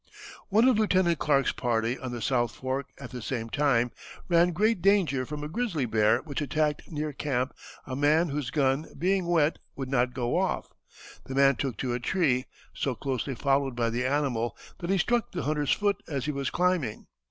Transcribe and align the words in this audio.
One 0.49 0.67
of 0.67 0.79
Lieutenant 0.79 1.19
Clark's 1.19 1.51
party, 1.51 1.95
on 1.99 2.11
the 2.11 2.23
south 2.23 2.55
fork, 2.55 2.87
at 2.99 3.11
the 3.11 3.21
same 3.21 3.51
time, 3.51 3.91
ran 4.29 4.49
great 4.51 4.81
danger 4.81 5.27
from 5.27 5.43
a 5.43 5.47
grizzly 5.47 5.85
bear 5.85 6.23
which 6.23 6.41
attacked 6.41 6.91
near 6.91 7.13
camp 7.13 7.53
a 7.85 7.95
man 7.95 8.29
whose 8.29 8.49
gun, 8.49 8.87
being 8.97 9.27
wet, 9.27 9.59
would 9.75 9.89
not 9.89 10.15
go 10.15 10.39
off. 10.39 10.71
The 11.25 11.35
man 11.35 11.55
took 11.55 11.77
to 11.77 11.93
a 11.93 11.99
tree, 11.99 12.45
so 12.73 12.95
closely 12.95 13.35
followed 13.35 13.75
by 13.75 13.91
the 13.91 14.03
animal 14.07 14.57
that 14.79 14.89
he 14.89 14.97
struck 14.97 15.31
the 15.33 15.43
hunter's 15.43 15.71
foot 15.71 16.01
as 16.07 16.25
he 16.25 16.31
was 16.31 16.49
climbing. 16.49 17.05